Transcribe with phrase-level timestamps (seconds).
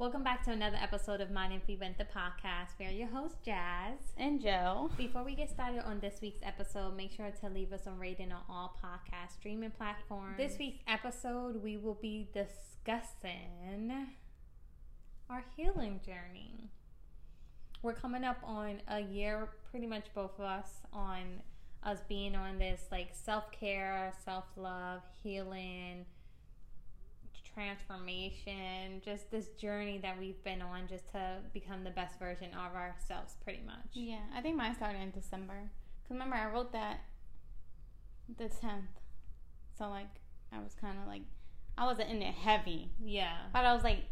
[0.00, 2.68] Welcome back to another episode of Mind If We Vent the podcast.
[2.78, 4.90] We are your hosts, Jazz and Joe.
[4.96, 8.32] Before we get started on this week's episode, make sure to leave us a rating
[8.32, 10.38] on all podcast streaming platforms.
[10.38, 14.06] This week's episode, we will be discussing
[15.28, 16.70] our healing journey.
[17.82, 21.42] We're coming up on a year, pretty much both of us, on
[21.82, 26.06] us being on this like self care, self love, healing
[27.54, 32.74] transformation, just this journey that we've been on just to become the best version of
[32.74, 33.86] ourselves, pretty much.
[33.92, 35.70] Yeah, I think mine started in December.
[36.02, 37.00] Because remember, I wrote that
[38.36, 39.00] the 10th.
[39.76, 40.08] So, like,
[40.52, 41.22] I was kind of like,
[41.78, 42.90] I wasn't in it heavy.
[43.02, 43.36] Yeah.
[43.52, 44.04] But I was like,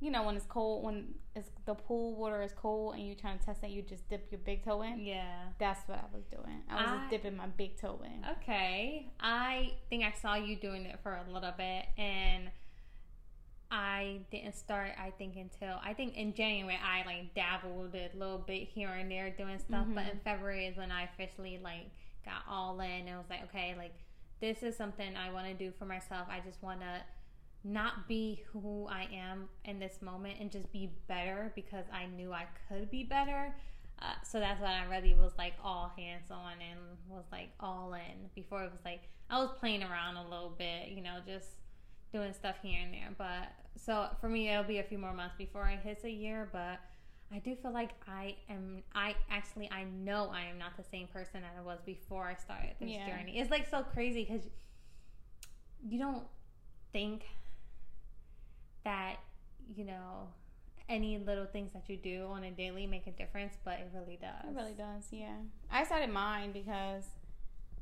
[0.00, 3.38] you know, when it's cold, when it's the pool water is cold and you're trying
[3.38, 5.00] to test it, you just dip your big toe in.
[5.00, 5.46] Yeah.
[5.58, 6.62] That's what I was doing.
[6.68, 8.24] I was I, just dipping my big toe in.
[8.42, 9.10] Okay.
[9.20, 12.50] I think I saw you doing it for a little bit and
[13.70, 18.38] I didn't start I think until I think in January I like dabbled a little
[18.38, 19.94] bit here and there doing stuff, mm-hmm.
[19.94, 21.90] but in February is when I officially like
[22.24, 23.94] got all in and was like, okay, like
[24.40, 26.28] this is something I want to do for myself.
[26.30, 27.00] I just want to
[27.66, 32.32] not be who I am in this moment and just be better because I knew
[32.32, 33.54] I could be better.
[34.00, 36.78] Uh, so that's when I really was like all hands on and
[37.08, 38.30] was like all in.
[38.34, 41.48] Before it was like I was playing around a little bit, you know, just
[42.12, 43.08] doing stuff here and there.
[43.18, 46.48] But so for me, it'll be a few more months before it hits a year.
[46.52, 46.78] But
[47.32, 48.82] I do feel like I am.
[48.94, 52.34] I actually I know I am not the same person that I was before I
[52.34, 53.08] started this yeah.
[53.08, 53.38] journey.
[53.38, 54.46] It's like so crazy because
[55.88, 56.24] you don't
[56.92, 57.24] think
[58.86, 59.16] that
[59.76, 60.28] you know
[60.88, 64.18] any little things that you do on a daily make a difference, but it really
[64.20, 64.48] does.
[64.48, 65.34] It really does, yeah.
[65.70, 67.04] I started mine because.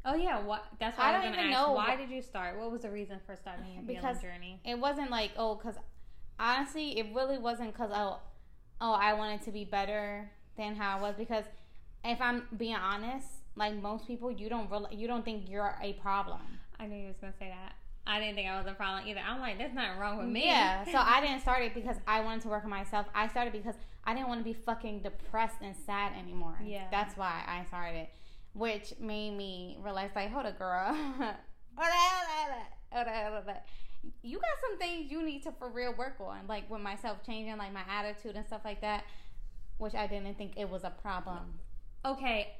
[0.06, 0.64] Oh yeah, what?
[0.80, 1.72] That's why I, I don't even ask, know.
[1.72, 2.58] Why did you start?
[2.58, 4.60] What was the reason for starting your because journey?
[4.64, 5.76] It wasn't like oh, because
[6.38, 8.18] honestly, it really wasn't because oh,
[8.80, 11.14] oh, I wanted to be better than how I was.
[11.16, 11.44] Because
[12.04, 15.94] if I'm being honest, like most people, you don't really, you don't think you're a
[15.94, 16.42] problem.
[16.78, 17.74] I knew you was gonna say that.
[18.06, 19.20] I didn't think I was a problem either.
[19.26, 20.44] I'm like, there's nothing wrong with me.
[20.44, 20.84] Yeah.
[20.84, 23.06] So I didn't start it because I wanted to work on myself.
[23.14, 26.58] I started because I didn't want to be fucking depressed and sad anymore.
[26.64, 26.86] Yeah.
[26.90, 28.08] That's why I started,
[28.52, 30.94] which made me realize, like, hold a girl.
[34.22, 37.56] you got some things you need to for real work on, like with myself changing,
[37.56, 39.04] like my attitude and stuff like that,
[39.78, 41.58] which I didn't think it was a problem.
[42.04, 42.54] Okay,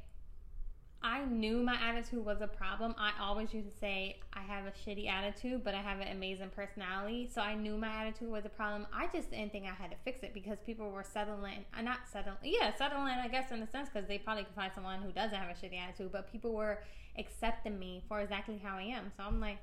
[1.05, 2.95] I knew my attitude was a problem.
[2.97, 6.49] I always used to say I have a shitty attitude, but I have an amazing
[6.57, 7.31] personality.
[7.33, 8.87] So I knew my attitude was a problem.
[8.91, 11.99] I just didn't think I had to fix it because people were settling, uh, not
[12.11, 15.13] settling, yeah, settling, I guess, in a sense, because they probably could find someone who
[15.13, 16.83] doesn't have a shitty attitude, but people were
[17.19, 19.13] accepting me for exactly how I am.
[19.15, 19.59] So I'm like,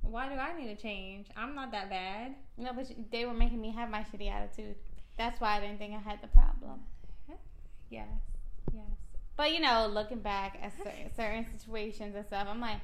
[0.00, 1.26] why do I need to change?
[1.36, 2.36] I'm not that bad.
[2.56, 4.76] No, but they were making me have my shitty attitude.
[5.18, 6.80] That's why I didn't think I had the problem.
[7.28, 8.08] Yes,
[8.72, 9.05] yes.
[9.36, 10.72] But you know, looking back at
[11.16, 12.78] certain, situations and stuff, I'm like,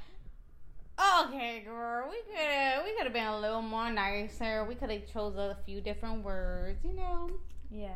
[1.25, 4.65] okay, girl, we could have we could have been a little more nicer.
[4.65, 7.31] We could have chose a few different words, you know.
[7.71, 7.95] Yeah.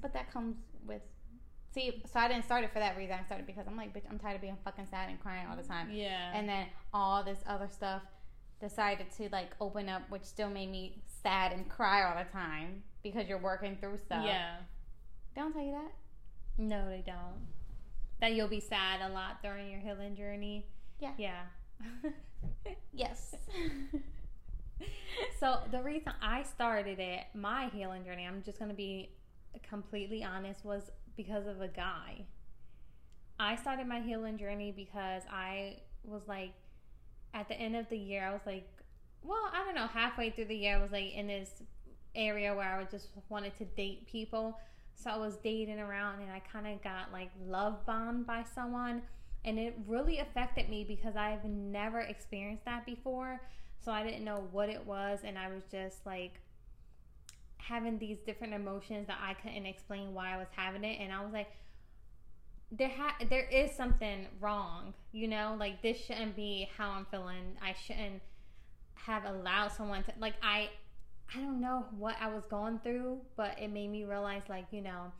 [0.00, 0.56] But that comes
[0.86, 1.02] with
[1.72, 2.02] see.
[2.12, 3.16] So I didn't start it for that reason.
[3.20, 5.56] I started because I'm like, bitch, I'm tired of being fucking sad and crying all
[5.56, 5.88] the time.
[5.90, 6.32] Yeah.
[6.34, 8.02] And then all this other stuff
[8.60, 12.82] decided to like open up, which still made me sad and cry all the time
[13.02, 14.24] because you're working through stuff.
[14.26, 14.56] Yeah.
[15.34, 15.92] Don't tell you that.
[16.58, 17.46] No, they don't.
[18.20, 20.66] That you'll be sad a lot during your healing journey.
[21.00, 21.12] Yeah.
[21.18, 21.42] Yeah.
[22.92, 23.34] yes.
[25.40, 29.10] so the reason I started it, my healing journey, I'm just gonna be
[29.62, 32.24] completely honest, was because of a guy.
[33.38, 36.52] I started my healing journey because I was like,
[37.34, 38.66] at the end of the year, I was like,
[39.22, 41.50] well, I don't know, halfway through the year, I was like in this
[42.14, 44.58] area where I just wanted to date people.
[44.96, 49.02] So I was dating around and I kind of got like love bombed by someone.
[49.44, 53.40] And it really affected me because I've never experienced that before.
[53.84, 55.20] So I didn't know what it was.
[55.22, 56.40] And I was just like
[57.58, 60.98] having these different emotions that I couldn't explain why I was having it.
[61.00, 61.48] And I was like,
[62.72, 67.56] there ha- there is something wrong, you know, like this shouldn't be how I'm feeling.
[67.62, 68.22] I shouldn't
[68.94, 70.70] have allowed someone to like I
[71.34, 74.80] I don't know what I was going through, but it made me realize, like, you
[74.80, 75.12] know,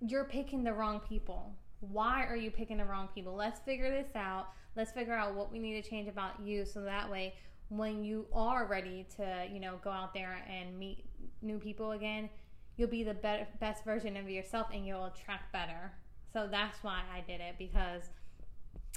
[0.00, 1.54] you're picking the wrong people.
[1.80, 3.34] Why are you picking the wrong people?
[3.34, 4.48] Let's figure this out.
[4.74, 7.34] Let's figure out what we need to change about you so that way
[7.68, 11.04] when you are ready to, you know, go out there and meet
[11.40, 12.28] new people again,
[12.76, 15.92] you'll be the best version of yourself and you'll attract better.
[16.32, 18.02] So that's why I did it because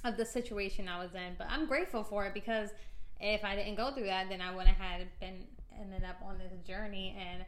[0.04, 1.36] of the situation I was in.
[1.38, 2.70] But I'm grateful for it because
[3.20, 5.46] if I didn't go through that, then I wouldn't have been
[5.80, 7.45] ended up on this journey and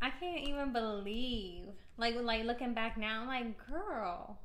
[0.00, 4.38] I can't even believe like like looking back now I'm like girl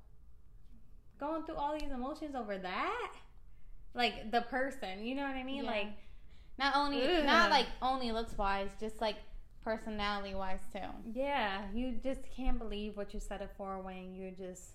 [1.19, 3.11] going through all these emotions over that
[3.95, 5.71] like the person you know what I mean Yeah.
[5.71, 5.87] like
[6.59, 7.25] Not only, Ugh.
[7.25, 9.17] not like only looks wise, just like
[9.63, 10.79] personality wise too.
[11.13, 14.71] yeah you just can't believe what you set it for when you're just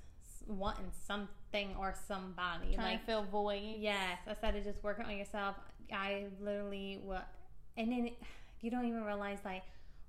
[0.46, 3.76] wanting something or somebody Trying like to fill void.
[3.78, 5.54] Yes, instead of just working on yourself,
[5.92, 7.28] I literally what,
[7.76, 8.10] and then
[8.60, 9.62] you don't even realize like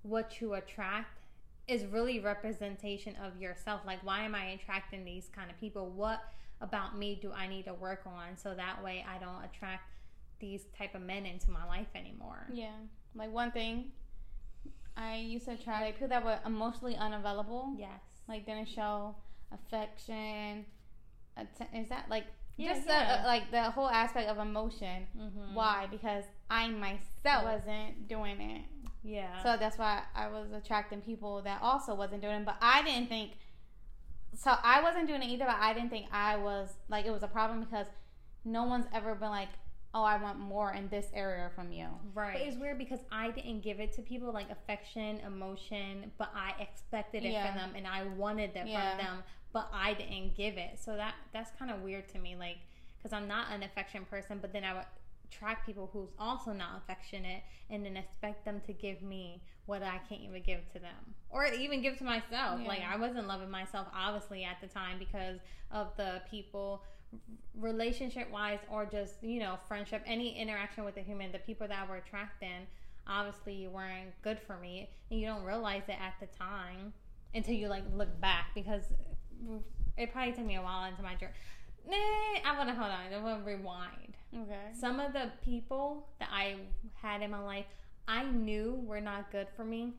[0.04, 1.20] what you attract
[1.68, 3.82] is really representation of yourself.
[3.86, 5.90] Like, why am I attracting these kind of people?
[5.90, 6.22] What
[6.62, 9.90] about me do I need to work on so that way I don't attract
[10.40, 12.48] these type of men into my life anymore?
[12.52, 12.72] Yeah.
[13.16, 13.92] Like one thing,
[14.98, 17.74] I used to attract like people that were emotionally unavailable.
[17.78, 17.90] Yes.
[18.28, 19.16] Like didn't show
[19.54, 20.66] affection.
[21.38, 22.26] atten- Is that like
[22.58, 23.22] Yeah, just yeah.
[23.22, 25.08] The, like the whole aspect of emotion?
[25.18, 25.56] Mm-hmm.
[25.56, 25.88] Why?
[25.90, 28.62] Because I myself wasn't doing it.
[29.04, 29.42] Yeah.
[29.42, 32.46] So that's why I was attracting people that also wasn't doing it.
[32.46, 33.32] But I didn't think.
[34.36, 35.46] So I wasn't doing it either.
[35.46, 37.88] But I didn't think I was like it was a problem because
[38.46, 39.50] no one's ever been like,
[39.94, 42.34] "Oh, I want more in this area from you." Right.
[42.34, 46.54] But it's weird because I didn't give it to people like affection, emotion, but I
[46.62, 47.48] expected it Yeah.
[47.48, 48.90] from them and I wanted it Yeah.
[48.98, 50.80] from them, but I didn't give it.
[50.80, 52.58] So that that's kind of weird to me, like
[52.98, 54.86] because I'm not an affection person, but then I would
[55.26, 59.98] attract people who's also not affectionate and then expect them to give me what I
[60.10, 62.62] can't even give to them or even give to myself.
[62.62, 62.68] Yeah.
[62.68, 65.40] Like I wasn't loving myself obviously at the time because
[65.72, 66.84] of the people
[67.60, 71.88] relationship wise or just you know friendship any interaction with a human the people that
[71.88, 72.68] were attracting
[73.08, 74.90] obviously weren't good for me.
[75.12, 76.94] And you don't realize it at the time
[77.36, 78.84] until you like look back because
[79.98, 81.34] it probably took me a while into my journey
[81.88, 81.96] nah,
[82.46, 84.16] i want to hold on i want to rewind.
[84.36, 84.72] Okay.
[84.80, 86.56] some of the people that i
[87.02, 87.66] had in my life
[88.08, 89.94] i knew were not good for me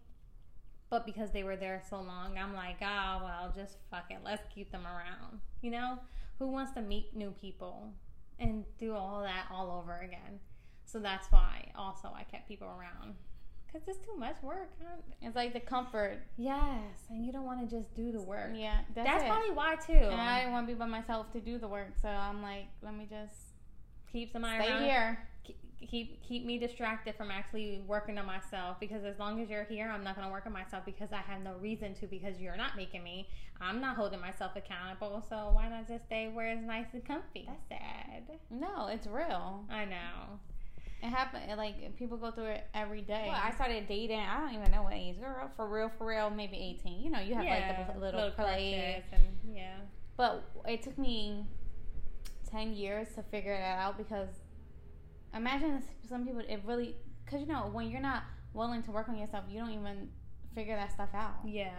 [0.90, 4.42] but because they were there so long i'm like oh well just fuck it let's
[4.54, 5.98] keep them around you know
[6.38, 7.92] who wants to meet new people
[8.38, 10.38] and do all that all over again
[10.84, 13.14] so that's why also i kept people around
[13.66, 14.96] because it's too much work huh?
[15.20, 16.18] It's like the comfort.
[16.36, 19.76] yes and you don't want to just do the work Yeah, that's, that's, probably why
[19.76, 22.42] too and I didn't want to be by myself to do the work, so I'm
[22.42, 23.34] like, let me just
[24.12, 25.28] keep somebody stay around here.
[25.90, 29.64] Keep keep keep me distracted from actually working on myself because as long as you're
[29.64, 32.40] here I'm not going to work on myself because I have no reason to because
[32.40, 33.28] you're not making me
[33.60, 37.46] I'm not holding myself accountable so why not just stay where it's nice and comfy
[37.46, 39.64] that's sad No, it's real.
[39.70, 40.38] I know
[41.02, 41.44] It happened.
[41.56, 43.26] Like people go through it every day.
[43.28, 44.20] Well, I started dating.
[44.20, 45.20] I don't even know what age.
[45.20, 47.02] Girl, for real, for real, maybe eighteen.
[47.04, 49.04] You know, you have like the little, play.
[49.12, 49.22] and
[49.54, 49.76] yeah
[50.16, 51.46] But it took me
[52.50, 54.28] ten years to figure that out because
[55.34, 56.40] imagine some people.
[56.48, 58.22] It really because you know when you're not
[58.52, 60.08] willing to work on yourself, you don't even
[60.54, 61.34] figure that stuff out.
[61.44, 61.70] yeah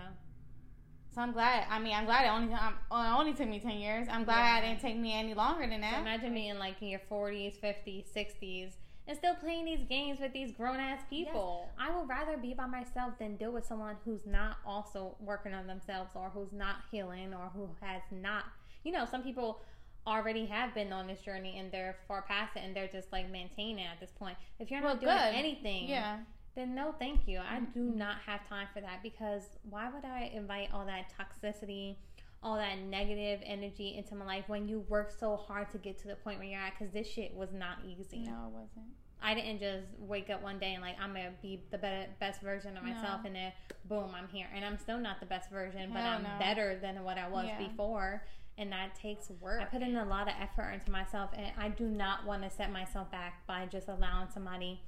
[1.14, 1.66] So I'm glad.
[1.70, 2.60] I mean, I'm glad it only it
[2.92, 4.08] only took me ten years.
[4.10, 4.58] I'm glad Yeah.
[4.60, 5.94] it didn't take me any longer than that.
[5.96, 8.74] so imagine being like in your 40s 50s 60s
[9.08, 13.14] and still playing these games with these grown-ass people I would rather be by myself
[13.20, 17.52] than deal with someone who's not also working on themselves or who's not healing or
[17.56, 18.46] who has not,
[18.84, 19.62] you know, some people
[20.08, 23.30] already have been on this journey and they're far past it and they're just like
[23.30, 24.38] maintaining at this point.
[24.60, 25.36] If you're Well, not doing good.
[25.36, 26.20] anything, yeah,
[26.56, 27.40] then no, thank you.
[27.40, 27.96] I do Mhm.
[27.96, 31.96] not have time for that because why would I invite all that toxicity,
[32.44, 36.08] all that negative energy into my life when you work so hard to get to
[36.08, 36.74] the point where you're at?
[36.78, 38.20] Because this shit was not easy.
[38.20, 38.94] no, it wasn't.
[39.22, 42.42] I didn't just wake up one day and like I'm gonna be the be- best
[42.42, 43.28] version of myself, No.
[43.28, 43.54] and then
[43.86, 44.48] boom, I'm here.
[44.54, 47.58] And I'm still not the best version, but I'm better than what I was Yeah.
[47.58, 48.24] before.
[48.58, 49.62] And that takes work.
[49.62, 52.50] I put in a lot of effort into myself, and I do not want to
[52.50, 54.82] set myself back by just allowing somebody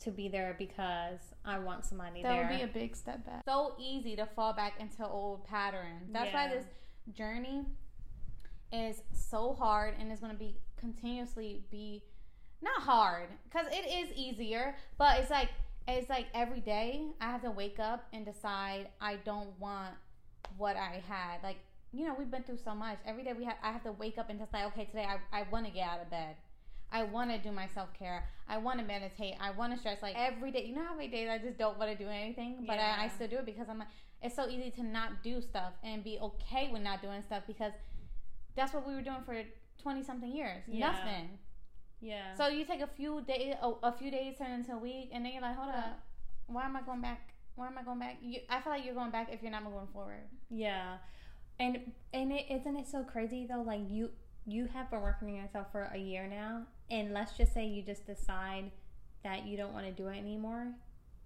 [0.00, 2.42] to be there because I want somebody That there.
[2.44, 3.42] That would be a big step back.
[3.44, 6.08] So easy to fall back into old patterns.
[6.10, 6.64] That's why this
[7.14, 7.66] journey
[8.72, 12.02] is so hard and it's going to be continuously be
[12.62, 15.48] not hard because it is easier, but it's like
[15.88, 19.94] it's like every day I have to wake up and decide I don't want
[20.56, 21.42] what I had.
[21.42, 21.58] Like
[21.92, 22.98] you know, we've been through so much.
[23.06, 25.44] Every day we have I have to wake up and decide, okay, today I, I
[25.50, 26.36] want to get out of bed.
[26.92, 28.28] I want to do my self care.
[28.48, 29.34] I want to meditate.
[29.40, 30.02] I want to stretch.
[30.02, 32.64] Like every day, you know how many days I just don't want to do anything,
[32.66, 33.88] but I, I still do it because I'm like,
[34.22, 37.72] it's so easy to not do stuff and be okay with not doing stuff because
[38.56, 39.40] that's what we were doing for
[39.80, 40.62] twenty something years.
[40.66, 40.90] Yeah.
[40.90, 41.28] Nothing.
[42.00, 42.34] yeah.
[42.36, 45.24] So you take a few days, a, a few days turn into a week, and
[45.24, 46.00] then you're like, hold up,
[46.48, 47.34] why am I going back?
[47.54, 48.16] Why am I going back?
[48.20, 50.24] You, I feel like you're going back if you're not moving forward.
[50.50, 50.96] Yeah,
[51.60, 53.62] and and it isn't it so crazy though?
[53.62, 54.10] Like you
[54.46, 57.82] you have been working on yourself for a year now, and let's just say you
[57.82, 58.72] just decide
[59.22, 60.72] that you don't want to do it anymore,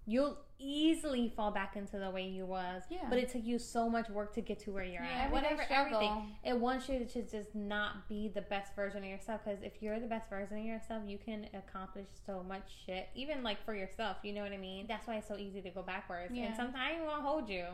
[0.05, 2.83] you'll easily fall back into the way you was.
[2.89, 3.07] Yeah.
[3.09, 5.31] But it took you so much work to get to where you're Yeah, at.
[5.31, 5.95] Whatever, struggle.
[5.95, 6.35] everything.
[6.43, 9.41] It wants you to just not be the best version of yourself.
[9.45, 13.07] Because if you're the best version of yourself, you can accomplish so much shit.
[13.15, 14.85] Even like for yourself, you know what I mean?
[14.87, 16.33] That's why it's so easy to go backwards.
[16.33, 16.45] Yeah.
[16.47, 17.65] And sometimes it won't hold you.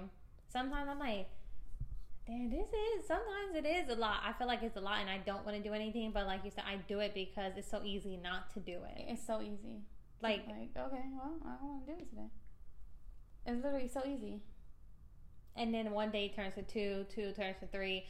[0.48, 1.28] Sometimes I'm like,
[2.28, 4.22] damn, this is, sometimes it is a lot.
[4.26, 6.12] I feel like it's a lot and I don't want to do anything.
[6.14, 9.06] But like you said, I do it because it's so easy not to do it.
[9.08, 9.82] It's so easy.
[10.22, 12.30] Like, Like, okay, well, I don't want to do it today.
[13.48, 14.42] It's literally so easy.
[15.56, 18.06] and then one day turns to two, two turns to three.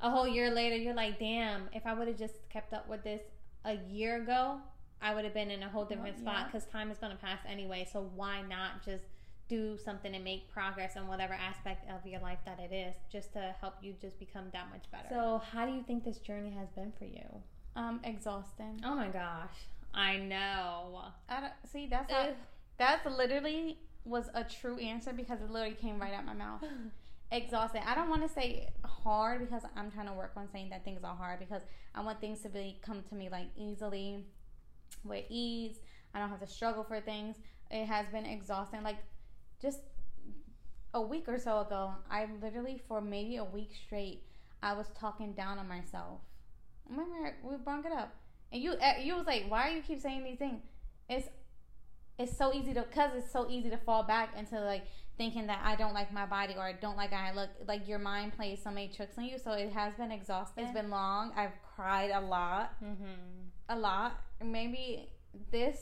[0.00, 3.02] A whole year later, you're like, damn, if I would have just kept up with
[3.04, 3.20] this
[3.66, 4.58] a year ago,
[5.02, 6.22] I would have been in a whole different Yeah.
[6.22, 7.86] spot because time is going to pass anyway.
[7.92, 9.04] So why not just
[9.50, 13.32] do something and make progress in whatever aspect of your life that it is, just
[13.32, 15.08] to help you just become that much better.
[15.10, 17.26] So, how do you think this journey has been for you?
[17.76, 18.80] Um, exhausting.
[18.84, 19.52] Oh my gosh,
[19.92, 21.02] I know.
[21.28, 22.28] I don't, see, that's how,
[22.78, 26.62] that's literally was a true answer because it literally came right out my mouth.
[27.32, 27.82] Exhausting.
[27.86, 31.04] I don't want to say hard because I'm trying to work on saying that things
[31.04, 31.62] are hard because
[31.94, 34.24] I want things to be come to me like easily,
[35.04, 35.76] with ease.
[36.14, 37.36] I don't have to struggle for things.
[37.70, 38.82] It has been exhausting.
[38.82, 38.96] Like
[39.60, 39.80] just
[40.94, 44.22] a week or so ago, I literally for maybe a week straight,
[44.62, 46.20] I was talking down on myself.
[46.88, 48.14] Remember we brought it up,
[48.52, 50.60] and you eh, you was like, "Why do you keep saying these things?"
[51.08, 51.28] It's
[52.18, 54.84] it's so easy to because it's so easy to fall back into like
[55.16, 57.50] thinking that I don't like my body or I don't like how I look.
[57.68, 60.64] Like your mind plays so many tricks on you, so it has been exhausting.
[60.64, 61.32] It's been long.
[61.36, 63.48] I've cried a lot, Mm-hmm.
[63.68, 64.20] a lot.
[64.44, 65.08] Maybe
[65.52, 65.78] this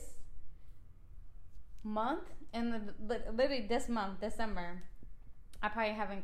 [1.83, 2.73] month and
[3.07, 4.83] the, literally this month, December,
[5.61, 6.23] I probably haven't.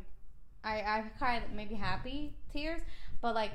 [0.63, 2.82] I I've cried maybe happy tears,
[3.22, 3.51] but like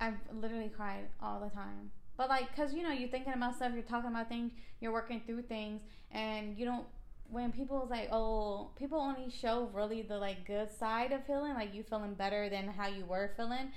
[0.00, 1.90] I've literally cried all the time.
[2.16, 5.22] But like, cause you know, you're thinking about stuff, you're talking about things, you're working
[5.26, 6.86] through things, and you don't.
[7.30, 11.74] When people's like, oh, people only show really the like good side of feeling, like
[11.74, 13.72] you feeling better than how you were feeling,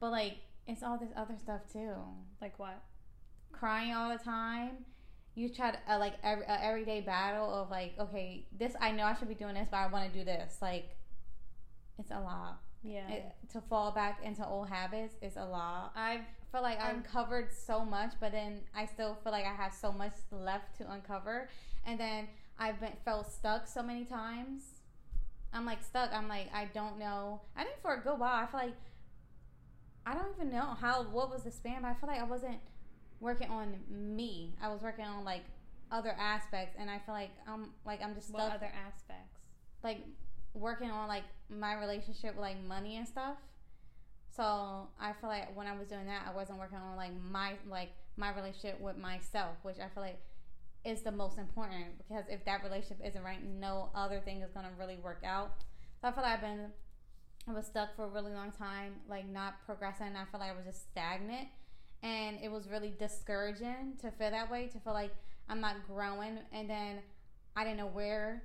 [0.00, 1.92] but like it's all this other stuff too
[2.40, 2.80] Like what?
[3.52, 4.84] crying all the time.
[5.34, 9.04] You try to uh, like every uh, everyday battle of like, okay, this I know
[9.04, 10.58] I should be doing this, but I want to do this.
[10.60, 10.96] Like,
[11.98, 12.60] it's a lot.
[12.82, 13.08] Yeah.
[13.08, 15.92] It, to fall back into old habits is a lot.
[15.96, 16.20] I
[16.50, 19.92] feel like I've uncovered so much, but then I still feel like I have so
[19.92, 21.48] much left to uncover.
[21.86, 24.62] And then I've been felt stuck so many times.
[25.52, 26.10] I'm like stuck.
[26.12, 27.40] I'm like I don't know.
[27.56, 28.76] I think for a good while I feel like
[30.04, 32.58] I don't even know how what was the span, but I feel like I wasn't
[33.22, 34.54] working on me.
[34.60, 35.44] I was working on like
[35.90, 39.38] other aspects, and I feel like I'm like I'm just stuck what other aspects?
[39.82, 39.98] like
[40.54, 43.36] working on like my relationship with like money and stuff.
[44.34, 47.54] So I feel like when I was doing that, I wasn't working on like my
[47.68, 50.20] like my relationship with myself, which I feel like
[50.84, 54.72] is the most important because if that relationship isn't right, no other thing is gonna
[54.78, 55.52] really work out.
[56.00, 56.66] So I feel like I've been
[57.48, 60.14] I was stuck for a really long time, like not progressing.
[60.16, 61.48] I feel like I was just stagnant,
[62.02, 64.68] and it was really discouraging to feel that way.
[64.72, 65.14] To feel like
[65.48, 66.98] I'm not growing, and then
[67.56, 68.42] I didn't know where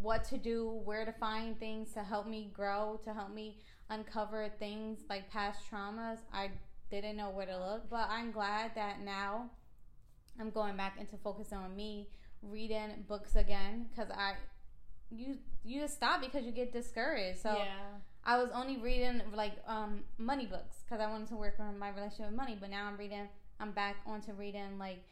[0.00, 3.58] what to do, where to find things to help me grow, to help me
[3.90, 6.18] uncover things like past traumas.
[6.32, 6.50] I
[6.90, 9.50] didn't know where to look, but I'm glad that now
[10.40, 12.08] I'm going back into focusing on me,
[12.42, 14.34] reading books again because I
[15.10, 17.40] you you just stop because you get discouraged.
[17.40, 17.98] So yeah.
[18.24, 21.88] I was only reading like um money books because I wanted to work on my
[21.90, 23.28] relationship with money, but now I'm reading.
[23.60, 25.02] I'm back onto reading like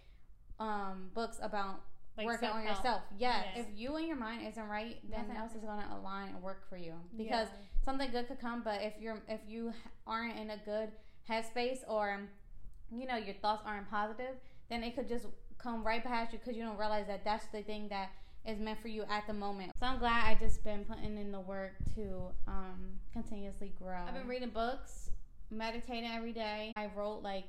[0.59, 1.83] um books about
[2.17, 3.03] Like working on yourself.
[3.19, 3.67] Yeah, Yes.
[3.67, 6.77] if you and your mind isn't right, nothing else is gonna align and work for
[6.77, 7.67] you because Yeah.
[7.85, 8.63] something good could come.
[8.63, 9.73] But if you're if you
[10.07, 10.93] aren't in a good
[11.29, 12.29] headspace or
[12.93, 14.37] you know your thoughts aren't positive,
[14.69, 15.27] then it could just
[15.59, 18.11] come right past you because you don't realize that that's the thing that
[18.47, 19.73] is meant for you at the moment.
[19.79, 24.03] So I'm glad I just been putting in the work to um, continuously grow.
[24.07, 25.11] I've been reading books,
[25.51, 26.73] meditating every day.
[26.77, 27.45] I wrote like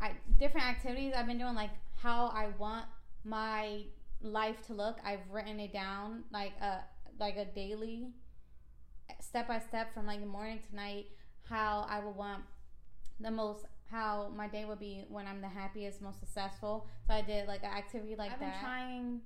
[0.00, 2.86] I different activities I've been doing, like how I want
[3.24, 3.82] my
[4.22, 4.98] life to look.
[5.04, 6.78] I've written it down like a
[7.20, 8.08] like a daily
[9.20, 11.06] step by step from like the morning to night
[11.44, 12.42] how I would want
[13.20, 16.86] the most how my day would be when I'm the happiest, most successful.
[17.06, 18.42] So I did like an activity like that.
[18.42, 19.20] I've been trying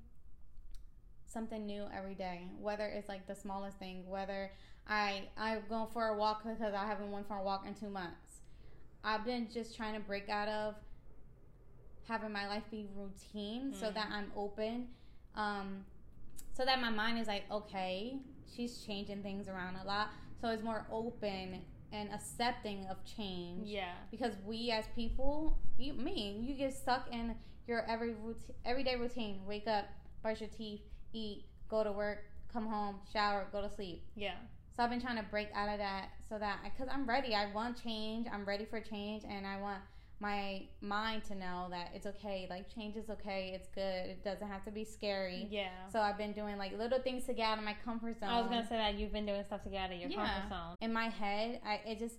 [1.37, 4.51] something new every day, whether it's like the smallest thing, whether
[4.89, 7.91] I I go for a walk because I haven't went for a walk in two
[7.91, 8.41] months.
[9.05, 10.75] I've been just trying to break out of
[12.09, 13.95] having my life be routine so Mm.
[13.95, 14.89] that I'm open.
[15.35, 15.85] Um,
[16.55, 18.19] so that my mind is like, okay,
[18.55, 20.09] she's changing things around a lot.
[20.41, 21.61] So it's more open
[21.93, 23.93] and accepting of change Yeah.
[24.11, 27.35] because we as people, you, me, you get stuck in
[27.67, 29.45] your every routine, everyday routine.
[29.47, 29.85] Wake up,
[30.23, 30.81] brush your teeth,
[31.17, 34.03] eat, go to work, come home, shower, go to sleep.
[34.15, 34.35] Yeah.
[34.77, 37.35] So I've been trying to break out of that so that because I'm ready.
[37.35, 38.27] I want change.
[38.33, 39.79] I'm ready for change, and I want
[40.21, 42.47] my mind to know that it's okay.
[42.51, 43.53] Like change is okay.
[43.55, 44.11] It's good.
[44.11, 45.47] It doesn't have to be scary.
[45.51, 45.69] Yeah.
[45.91, 48.29] So I've been doing like little things to get out of my comfort zone.
[48.29, 50.17] I was gonna say that you've been doing stuff to get out of your Yeah.
[50.17, 50.77] comfort zone.
[50.83, 52.17] in my head, I it just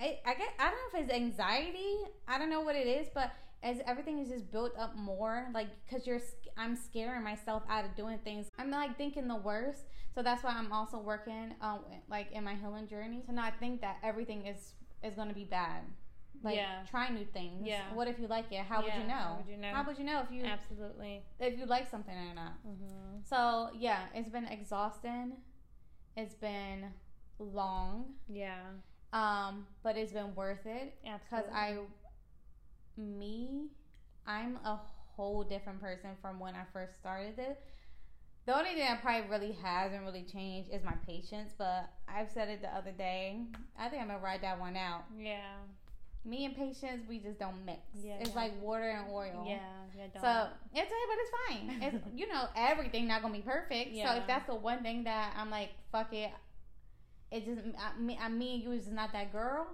[0.00, 1.94] I I get I don't know if it's anxiety.
[2.28, 3.30] I don't know what it is, but
[3.62, 6.20] as everything is just built up more, like because you're
[6.56, 8.48] I'm scaring myself out of doing things.
[8.58, 9.84] I'm like thinking the worst.
[10.14, 13.80] So that's why I'm also working um like in my healing journey to not think
[13.80, 15.82] that everything is is gonna be bad.
[16.42, 16.82] Like Yeah.
[16.90, 17.66] try new things.
[17.66, 17.94] Yeah.
[17.94, 18.64] What if you like it?
[18.64, 19.14] How would you know?
[19.14, 19.72] how would you know?
[19.72, 21.22] How would you know if you Absolutely.
[21.38, 22.54] if you like something or not?
[22.66, 23.18] Mm-hmm.
[23.24, 25.34] So yeah, it's been exhausting.
[26.16, 26.92] It's been
[27.38, 28.14] long.
[28.28, 28.58] Yeah.
[29.12, 31.76] Um, but it's been worth it because I,
[32.96, 33.68] me,
[34.26, 34.78] I'm a
[35.16, 37.60] whole different person from when I first started it.
[38.44, 42.48] The only thing that probably really hasn't really changed is my patience, but I've said
[42.48, 43.42] it the other day.
[43.78, 45.04] I think I'm gonna ride that one out.
[45.16, 45.54] Yeah.
[46.24, 47.80] Me and patience, we just don't mix.
[48.02, 48.16] Yeah.
[48.20, 49.44] It's like water and oil.
[49.46, 49.58] Yeah.
[49.96, 50.06] Yeah.
[50.12, 50.22] Don't.
[50.22, 51.82] So it's okay, but it's fine.
[51.82, 53.92] It's you know everything not gonna be perfect.
[53.92, 54.08] Yeah.
[54.12, 56.30] So if that's the one thing that I'm like, fuck it,
[57.30, 59.68] it just I, me, I, me and you is not that girl.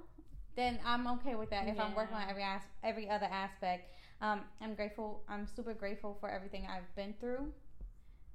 [0.58, 1.68] Then I'm okay with that.
[1.68, 5.22] If I'm working on every as, every other aspect, um, I'm grateful.
[5.28, 7.52] I'm super grateful for everything I've been through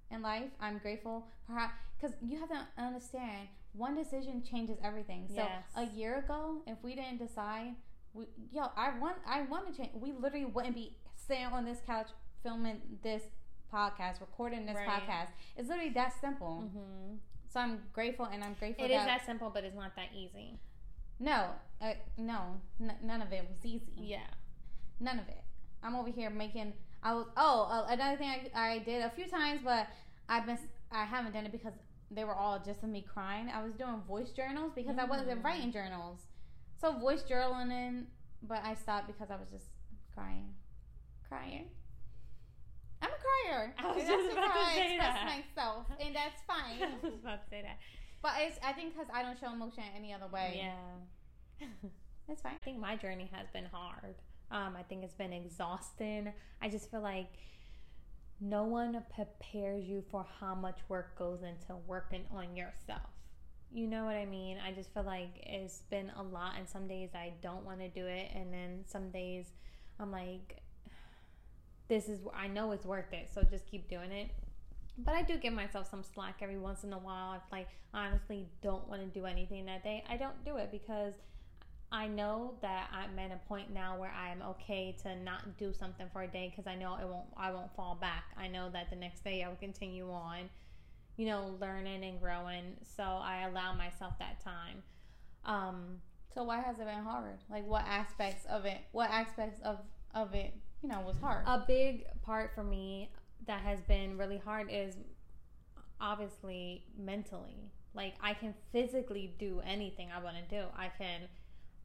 [0.09, 0.49] in life.
[0.61, 5.25] I'm grateful how because you have to understand one decision changes everything.
[5.27, 5.63] So Yes.
[5.75, 7.75] a year ago, if we didn't decide,
[8.13, 9.91] we, yo, I want I want to change.
[9.93, 12.07] We literally wouldn't be sitting on this couch
[12.41, 13.23] filming this
[13.69, 14.87] podcast, recording this Right.
[14.87, 15.27] podcast.
[15.57, 16.69] It's literally that simple.
[16.69, 17.15] Mm-hmm.
[17.49, 20.13] So I'm grateful, and I'm grateful It that, is that simple, but it's not that
[20.15, 20.57] easy.
[21.19, 21.47] No,
[21.81, 23.91] uh, no, n- none of it was easy.
[23.97, 24.19] Yeah.
[24.99, 25.41] None of it.
[25.83, 26.73] I'm over here making.
[27.01, 27.25] I was.
[27.35, 29.87] Oh, uh, another thing I, I did a few times, but
[30.29, 30.57] I've been.
[30.91, 31.73] I haven't done it because
[32.11, 33.49] they were all just of me crying.
[33.53, 35.43] I was doing voice journals because I wasn't Mm.
[35.43, 36.19] writing journals.
[36.79, 38.05] So voice journaling,
[38.43, 39.65] but I stopped because I was just
[40.13, 40.53] crying,
[41.27, 41.65] crying.
[43.01, 43.73] I'm a crier.
[43.77, 45.25] I was just about to say express that.
[45.57, 46.81] myself, and that's fine.
[47.03, 47.77] I was about to say that.
[48.23, 48.57] But it's.
[48.65, 50.63] I think because I don't show emotion any other way.
[50.63, 51.67] Yeah.
[52.29, 52.53] it's fine.
[52.59, 54.15] I think my journey has been hard.
[54.49, 56.31] Um, I think it's been exhausting.
[56.61, 57.27] I just feel like
[58.39, 63.09] no one prepares you for how much work goes into working on yourself.
[63.71, 64.57] You know what I mean?
[64.65, 67.89] I just feel like it's been a lot, and some days I don't want to
[67.89, 69.47] do it, and then some days
[69.99, 70.61] I'm like,
[71.87, 74.29] this is, I know it's worth it, so just keep doing it.
[74.97, 77.33] But I do give myself some slack every once in a while.
[77.33, 81.13] If like honestly don't want to do anything that day, I don't do it because
[81.91, 86.07] I know that I'm at a point now where I'm okay to not do something
[86.11, 88.25] for a day because I know it won't I won't fall back.
[88.37, 90.49] I know that the next day I will continue on,
[91.17, 92.77] you know, learning and growing.
[92.95, 94.83] So I allow myself that time.
[95.45, 96.01] Um,
[96.33, 97.37] So why has it been hard?
[97.49, 98.79] Like what aspects of it?
[98.91, 99.79] What aspects of
[100.15, 101.43] of it, you know, was hard?
[101.47, 103.09] a big part for me
[103.47, 104.95] that has been really hard is
[105.99, 107.71] obviously mentally.
[107.93, 110.65] Like I can physically do anything I want to do.
[110.75, 111.21] I can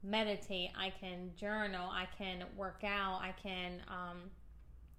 [0.02, 4.30] meditate, I can journal, I can work out, I can um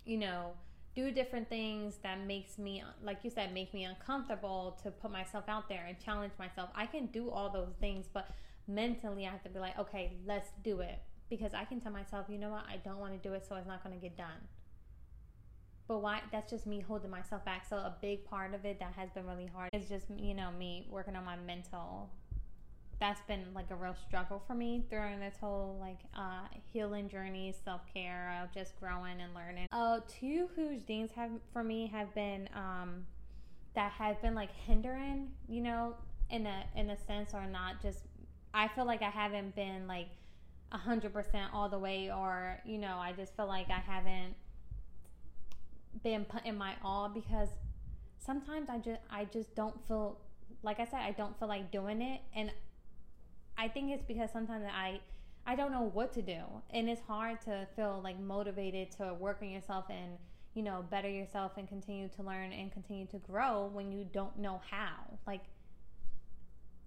[0.06, 0.54] you know,
[0.96, 5.46] do different things that makes me like you said make me uncomfortable to put myself
[5.48, 6.70] out there and challenge myself.
[6.76, 8.30] I can do all those things, but
[8.68, 12.26] mentally I have to be like, okay, let's do it because I can tell myself,
[12.30, 14.18] you know what, I don't want to do it so it's not going to get
[14.18, 14.40] done.
[15.90, 16.22] But why?
[16.32, 17.66] That's just me holding myself back.
[17.68, 20.52] So a big part of it that has been really hard is just you know
[20.52, 22.12] me working on my mental.
[23.00, 27.56] That's been like a real struggle for me during this whole like uh, healing journey,
[27.66, 29.66] self care, of just growing and learning.
[29.72, 33.08] Uh, two huge things have for me have been um,
[33.74, 35.96] that have been like hindering, you know,
[36.30, 37.82] in a in a sense or not.
[37.82, 38.04] Just
[38.54, 40.10] I feel like I haven't been like
[40.72, 44.36] hundred percent all the way, or you know, I just feel like I haven't
[46.04, 47.50] been put in my all because
[48.18, 50.20] sometimes I just I just don't feel
[50.64, 52.22] like I said I don't feel like doing it.
[52.36, 52.52] And
[53.58, 55.00] I think it's because sometimes I
[55.46, 56.42] I don't know what to do.
[56.70, 60.18] And it's hard to feel like motivated to work on yourself and
[60.54, 64.38] you know better yourself and continue to learn and continue to grow when you don't
[64.38, 65.18] know how.
[65.26, 65.42] Like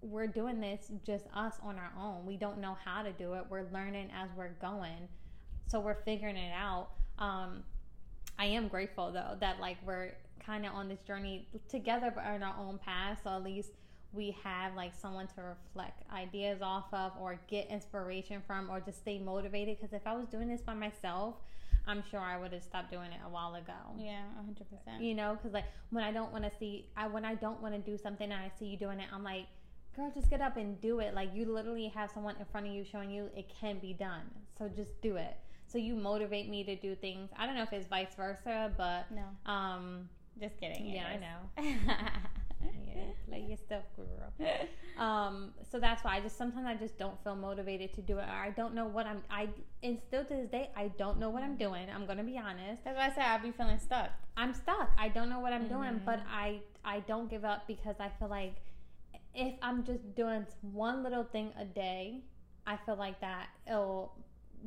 [0.00, 2.26] we're doing this just us on our own.
[2.26, 3.44] We don't know how to do it.
[3.48, 5.08] We're learning as we're going.
[5.68, 6.88] So we're figuring it out.
[7.18, 7.64] Um
[8.38, 10.12] I am grateful though that like we're
[10.44, 13.20] kind of on this journey together but on our own path.
[13.24, 13.70] So at least
[14.12, 18.98] we have like someone to reflect ideas off of or get inspiration from or just
[18.98, 19.78] stay motivated.
[19.78, 21.36] Because if I was doing this by myself,
[21.86, 23.72] I'm sure I would have stopped doing it a while ago.
[23.98, 25.02] Yeah, hundred percent.
[25.02, 27.74] You know, because like when I don't want to see, I when I don't want
[27.74, 29.46] to do something and I see you doing it, I'm like,
[29.96, 31.14] girl, just get up and do it.
[31.14, 34.22] Like you literally have someone in front of you showing you it can be done.
[34.58, 35.36] So just do it.
[35.72, 37.30] So you motivate me to do things.
[37.38, 40.08] I don't know if it's vice versa, but No, um,
[40.38, 40.86] just kidding.
[40.86, 41.38] yeah, I know.
[42.86, 44.32] yeah, play your stuff, girl.
[44.98, 48.24] Um, so that's why I just sometimes I just don't feel motivated to do it.
[48.24, 49.22] Or I don't know what I'm.
[49.30, 49.48] I
[49.82, 51.86] and still to this day I don't know what I'm doing.
[51.88, 52.84] I'm gonna be honest.
[52.84, 54.10] That's why I said I'd be feeling stuck.
[54.36, 54.90] I'm stuck.
[54.98, 56.04] I don't know what I'm doing, Mhm.
[56.04, 58.56] but I I don't give up because I feel like
[59.34, 62.20] if I'm just doing one little thing a day,
[62.66, 64.14] I feel like that it'll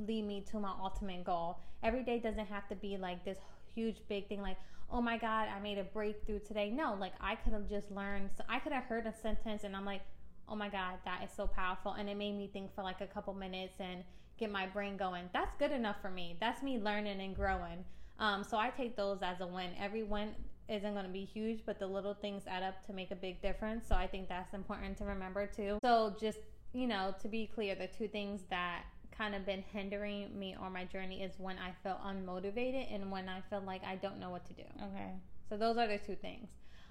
[0.08, 1.60] lead me to my ultimate goal.
[1.84, 3.38] Every day doesn't have to be like this
[3.74, 4.58] huge big thing like
[4.90, 6.70] oh my god i made a breakthrough today.
[6.70, 9.76] No like i could have just learned so i could have heard a sentence and
[9.76, 10.02] i'm like
[10.48, 11.94] oh my god that is so powerful.
[11.94, 14.04] And it made me think for like a couple minutes and
[14.38, 15.30] get my brain going.
[15.34, 16.36] That's good enough for me.
[16.42, 17.86] That's me learning and growing.
[18.20, 19.72] Um, so i take those as a win.
[19.80, 20.30] Every win
[20.68, 23.42] isn't going to be huge but the little things add up to make a big
[23.42, 23.88] difference.
[23.88, 25.80] So i think that's important to remember too.
[25.84, 26.40] So just
[26.74, 28.84] you know to be clear the two things that
[29.18, 33.30] kind of been hindering me on my journey is when i feel unmotivated and when
[33.30, 35.12] i feel like i don't know what to do Okay.
[35.50, 36.48] so those are the two things.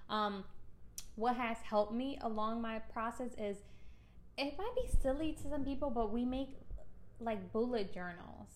[0.08, 0.44] Um,
[1.16, 3.56] what has helped me along my process is
[4.36, 6.50] it might be silly to some people, but we make
[7.20, 8.48] like bullet journals,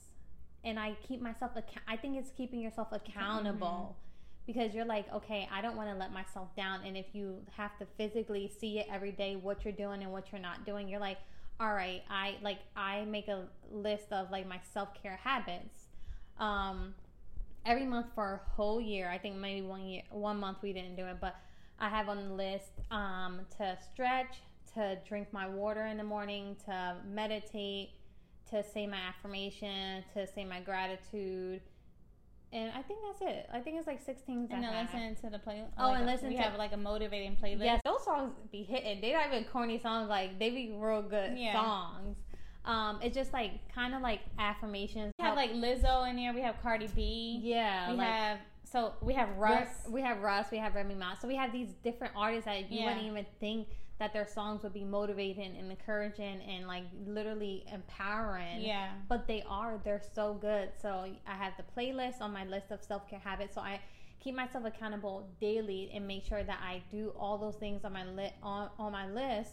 [0.65, 1.53] and I keep myself.
[1.57, 3.97] Account- I think it's keeping yourself accountable.
[4.47, 6.81] Because you're like, okay, I don't want to let myself down.
[6.87, 10.33] And if you have to physically see it every day, what you're doing and what
[10.33, 11.19] you're not doing, you're like,
[11.61, 15.87] all right, I like, I make a list of like my self care habits.
[16.39, 16.95] Um,
[17.69, 19.11] every month for a whole year.
[19.11, 21.37] I think maybe one year, one month we didn't do it, but
[21.79, 24.39] I have on the list um, to stretch,
[24.75, 27.91] to drink my water in the morning, to meditate,
[28.51, 31.61] to say my affirmation, to say my gratitude,
[32.53, 33.49] and I think that's it.
[33.53, 34.49] I think it's like six things.
[34.51, 35.63] And I then listen to the play.
[35.79, 37.65] Oh, like and a- listen We to- have like a motivating playlist.
[37.65, 39.01] Yes, those songs be hitting.
[39.01, 40.09] They not even corny songs.
[40.09, 41.53] Like they be real good Yeah.
[41.53, 42.17] songs.
[42.65, 45.13] Um, it's just like kind of like affirmations.
[45.19, 46.33] We have like Lizzo in there.
[46.35, 47.41] We have Cardi B.
[47.43, 49.61] yeah, we like have so we have Russ.
[49.67, 49.89] Russ.
[49.89, 50.51] We have Russ.
[50.51, 51.15] We have Remy Ma.
[51.21, 52.87] So we have these different artists that you Yeah.
[52.87, 58.61] wouldn't even think that their songs would be motivating and encouraging and like literally empowering.
[58.61, 58.91] Yeah.
[59.09, 59.81] But they are.
[59.83, 60.71] They're so good.
[60.81, 63.55] So I have the playlist on my list of self care habits.
[63.55, 63.81] So I
[64.21, 68.05] keep myself accountable daily and make sure that I do all those things on my
[68.05, 69.53] li- on, on my list.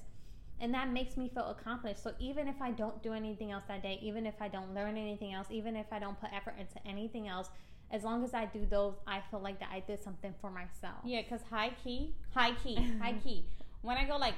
[0.60, 2.02] And that makes me feel accomplished.
[2.02, 4.96] So even if I don't do anything else that day, even if I don't learn
[4.96, 7.50] anything else, even if I don't put effort into anything else,
[7.92, 11.00] as long as I do those, I feel like that I did something for myself.
[11.04, 13.46] Yeah, because high key, high key, high key.
[13.86, 14.34] When I go like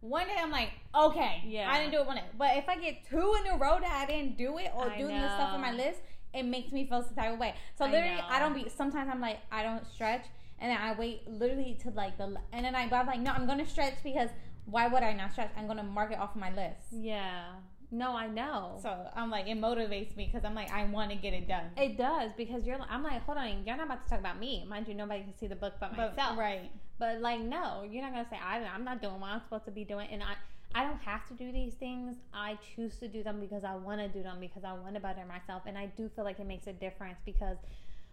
[0.00, 1.70] one day, I'm like, okay, Yeah.
[1.70, 2.24] I didn't do it one day.
[2.36, 4.98] But if I get two in a row that I didn't do it or I
[4.98, 6.00] doing the stuff on my list,
[6.34, 7.54] it makes me feel some type of way.
[7.76, 8.26] So literally, know.
[8.28, 8.68] I, don't be.
[8.68, 10.24] Sometimes I'm like, I don't stretch,
[10.58, 13.30] and then I wait literally to like the, and then I, but I'm like, no,
[13.30, 14.30] I'm gonna stretch because
[14.64, 15.50] why would I not stretch?
[15.56, 16.86] I'm gonna mark it off my list.
[16.90, 17.44] Yeah.
[17.94, 18.78] No, I know.
[18.82, 21.66] So I'm like, it motivates me because I'm like, I want to get it done.
[21.76, 22.78] It does because you're.
[22.88, 24.94] I'm like, hold on, you're not about to talk about me, mind you.
[24.94, 26.70] Nobody can see the book but But- myself, right?
[26.98, 29.70] But like, no, you're not gonna say I, I'm not doing what I'm supposed to
[29.72, 30.34] be doing, and I,
[30.74, 32.16] I don't have to do these things.
[32.32, 35.00] I choose to do them because I want to do them because I want to
[35.00, 37.58] better myself, and I do feel like it makes a difference because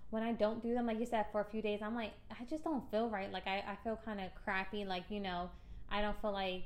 [0.09, 2.43] when I don't do them, like you said, for a few days, I'm like, I
[2.49, 3.31] just don't feel right.
[3.31, 4.83] Like I, I feel kind of crappy.
[4.83, 5.49] Like you know,
[5.89, 6.63] I don't feel like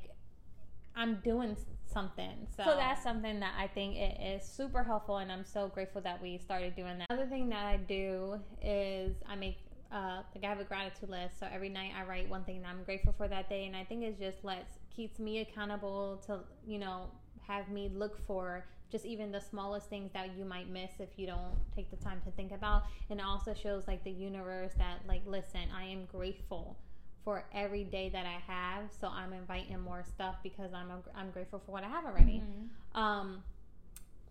[0.96, 2.48] I'm doing something.
[2.56, 6.22] So, that's something that I think it is super helpful, and I'm so grateful that
[6.22, 7.08] we started doing that.
[7.10, 9.58] Another thing that I do is I make
[9.92, 11.40] uh, like I have a gratitude list.
[11.40, 13.84] So every night I write one thing that I'm grateful for that day, and I
[13.84, 17.10] think it just lets keeps me accountable to you know
[17.48, 21.26] have me look for just even the smallest things that you might miss if you
[21.26, 25.00] don't take the time to think about and it also shows like the universe that
[25.08, 26.78] like listen i am grateful
[27.24, 31.30] for every day that i have so i'm inviting more stuff because i'm a, i'm
[31.32, 33.00] grateful for what i have already Mhm.
[33.00, 33.44] um,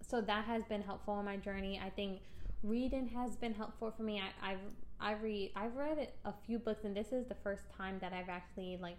[0.02, 1.80] so that has been helpful on my journey.
[1.82, 2.20] I think
[2.62, 4.20] reading has been helpful for me.
[4.20, 4.58] I, I've
[5.00, 8.28] I read I've read a few books, and this is the first time that I've
[8.28, 8.98] actually like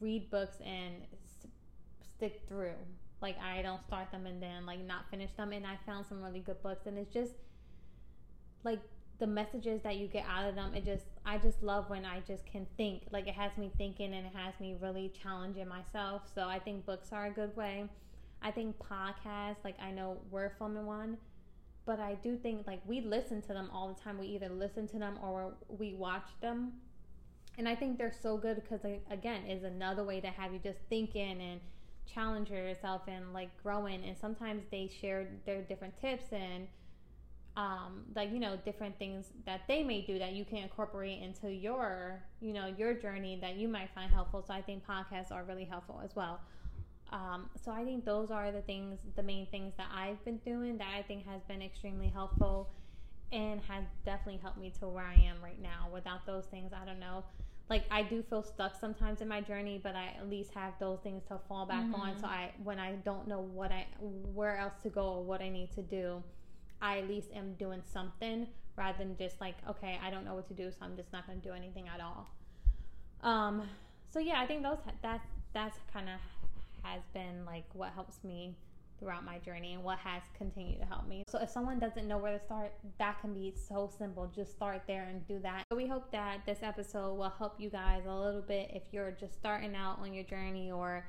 [0.00, 1.46] read books and s-
[2.16, 2.74] stick through.
[3.20, 5.52] Like I don't start them and then like not finish them.
[5.52, 7.34] And I found some really good books, and it's just
[8.64, 8.80] like
[9.22, 10.74] the messages that you get out of them.
[10.74, 13.04] It just I just love when I just can think.
[13.12, 16.22] Like it has me thinking and it has me really challenging myself.
[16.34, 17.84] So I think books are a good way.
[18.42, 21.18] I think podcasts, like I know we're filming one,
[21.86, 24.18] but I do think like we listen to them all the time.
[24.18, 26.72] We either listen to them or we watch them.
[27.58, 30.80] And I think they're so good because, again, is another way to have you just
[30.88, 31.60] thinking and
[32.12, 34.02] challenge yourself and like growing.
[34.04, 36.24] And sometimes they share their different tips.
[36.32, 36.66] And
[37.56, 41.50] um, like you know different things that they may do that you can incorporate into
[41.50, 45.44] your you know your journey that you might find helpful so i think podcasts are
[45.44, 46.40] really helpful as well
[47.12, 50.78] um, so i think those are the things the main things that i've been doing
[50.78, 52.70] that i think has been extremely helpful
[53.32, 56.86] and has definitely helped me to where i am right now without those things i
[56.86, 57.22] don't know
[57.70, 60.98] like I do feel stuck sometimes in my journey, but I at least have those
[61.00, 61.94] things to fall back mm-hmm.
[61.94, 62.18] on.
[62.18, 65.48] So I, when I don't know what I, where else to go or what I
[65.48, 66.22] need to do,
[66.82, 70.48] I at least am doing something rather than just like, okay, I don't know what
[70.48, 72.28] to do, so I'm just not going to do anything at all.
[73.22, 73.62] Um,
[74.10, 75.20] so yeah, I think those that
[75.54, 76.18] that's kind of
[76.82, 78.56] has been like what helps me
[78.98, 81.24] throughout my journey and what has continued to help me.
[81.28, 84.30] So if someone doesn't know where to start, that can be so simple.
[84.34, 85.64] Just start there and do that.
[85.70, 89.10] So we hope that this episode will help you guys a little bit if you're
[89.12, 91.04] just starting out on your journey or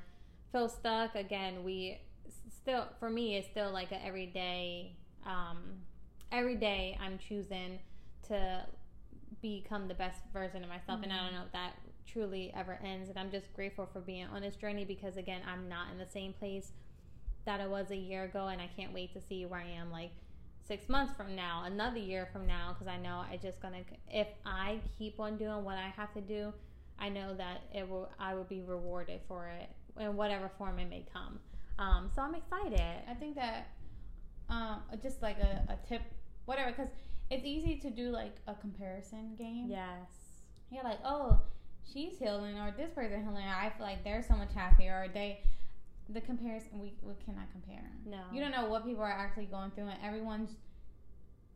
[0.52, 1.14] feel stuck.
[1.14, 2.00] Again, we
[2.48, 5.58] still for me it's still like an everyday um
[6.32, 7.78] every day I'm choosing
[8.28, 8.66] to
[9.42, 11.04] become the best version of myself mm-hmm.
[11.04, 11.36] and I don't mm-hmm.
[11.36, 11.74] know if that
[12.06, 15.68] truly ever ends and I'm just grateful for being on this journey because again I'm
[15.68, 16.72] not in the same place
[17.44, 19.90] that I was a year ago, and I can't wait to see where I am
[19.90, 20.12] like
[20.66, 24.28] six months from now, another year from now, because I know I just gonna if
[24.46, 26.52] I keep on doing what I have to do,
[26.98, 29.68] I know that it will I will be rewarded for it
[30.00, 31.38] in whatever form it may come.
[31.78, 32.80] Um, so I'm excited.
[33.08, 33.68] I think that
[34.48, 36.02] um, just like a, a tip,
[36.44, 36.88] whatever, because
[37.30, 39.66] it's easy to do like a comparison game.
[39.68, 40.10] Yes.
[40.70, 41.40] You're like, oh,
[41.92, 43.44] she's healing, or this person healing.
[43.46, 45.40] I feel like they're so much happier, or they
[46.08, 47.90] the comparison we, we cannot compare.
[48.06, 48.18] No.
[48.32, 50.50] You don't know what people are actually going through and everyone's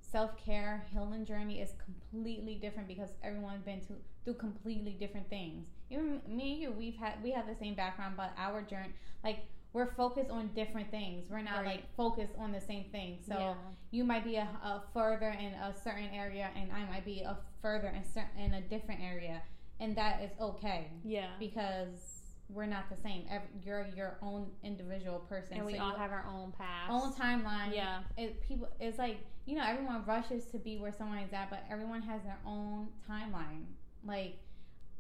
[0.01, 3.92] self-care healing journey is completely different because everyone's been to,
[4.24, 5.66] through completely different things.
[5.90, 8.88] Even me and you, we've had we have the same background, but our journey
[9.22, 9.40] like
[9.72, 11.26] we're focused on different things.
[11.31, 11.66] We're not right.
[11.66, 13.18] like focused on the same thing.
[13.26, 13.54] So yeah.
[13.90, 17.37] you might be a, a, further in a certain area, and I might be a
[17.61, 19.42] further in, certain, in a different area,
[19.81, 20.90] and that is okay.
[21.04, 23.24] Yeah, because we're not the same.
[23.31, 27.12] Every, you're your own individual person, and we so all have our own path, own
[27.12, 27.74] timeline.
[27.74, 28.68] Yeah, it, people.
[28.81, 32.22] It's like you know, everyone rushes to be where someone is at, but everyone has
[32.22, 33.64] their own timeline.
[34.04, 34.37] Like,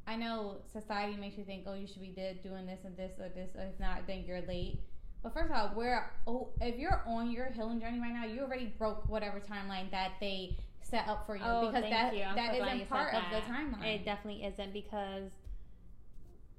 [0.08, 3.12] I know society makes you think, oh, you should be dead doing this and this
[3.20, 3.50] or this.
[3.54, 4.80] Or if not, then you're late.
[5.22, 8.40] But first of all, where oh, if you're on your healing journey right now, you
[8.40, 12.24] already broke whatever timeline that they set up for you oh, because that you.
[12.34, 13.84] that isn't part of the timeline.
[13.84, 15.30] It definitely isn't because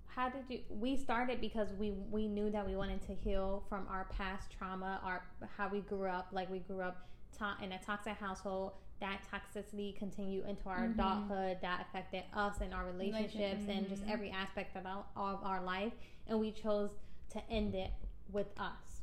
[0.05, 3.87] how did you we started because we we knew that we wanted to heal from
[3.89, 5.23] our past trauma our
[5.57, 7.07] how we grew up like we grew up
[7.37, 10.99] to, in a toxic household that toxicity continued into our mm-hmm.
[10.99, 13.71] adulthood that affected us and our relationships mm-hmm.
[13.71, 14.11] and just mm-hmm.
[14.11, 15.93] every aspect of our, of our life
[16.27, 16.91] and we chose
[17.31, 17.91] to end it
[18.31, 19.01] with us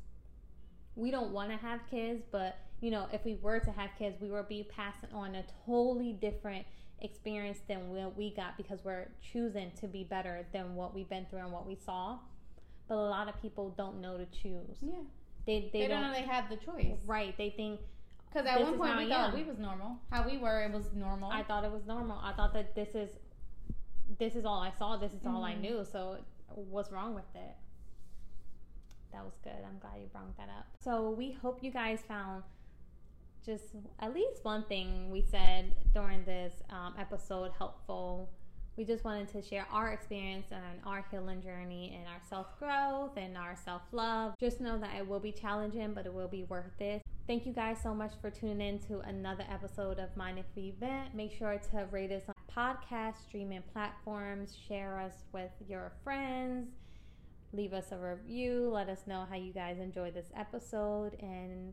[0.95, 4.17] we don't want to have kids but you know if we were to have kids
[4.21, 6.67] we would be passing on a totally different
[7.01, 11.27] experience than what we got because we're choosing to be better than what we've been
[11.29, 12.19] through and what we saw.
[12.89, 14.79] But a lot of people don't know to choose.
[14.81, 14.95] Yeah.
[15.47, 16.99] They, they, they don't, don't, know they have the choice.
[17.07, 17.37] Right.
[17.37, 17.81] They think.
[18.37, 19.97] Because at one point we thought we was normal.
[20.11, 21.31] How we were, it was normal.
[21.31, 22.19] I thought it was normal.
[22.23, 23.09] I thought that this is,
[24.19, 24.99] this is all I saw.
[24.99, 25.35] This is mm-hmm.
[25.35, 25.63] all I mm-hmm.
[25.63, 25.87] knew.
[25.91, 26.19] So
[26.49, 27.55] what's wrong with it?
[29.13, 29.57] That was good.
[29.67, 30.67] I'm glad you brought that up.
[30.85, 32.43] So we hope you guys found
[33.45, 33.65] just
[34.01, 38.29] at least one thing we said during this um, episode helpful.
[38.77, 43.17] We just wanted to share our experience and our healing journey and our self growth
[43.17, 44.35] and our self love.
[44.39, 47.01] Just know that it will be challenging, but it will be worth it.
[47.27, 50.75] Thank you guys so much for tuning in to another episode of Mind If We
[50.79, 51.15] Vent.
[51.15, 56.69] Make sure to rate us on podcast streaming platforms, share us with your friends,
[57.55, 61.73] leave us a review, let us know how you guys enjoy this episode, and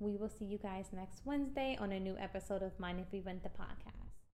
[0.00, 3.20] we will see you guys next Wednesday on a new episode of Mind If We
[3.20, 4.07] Vent the podcast.